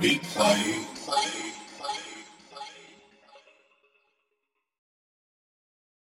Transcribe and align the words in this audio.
replay. 0.00 0.87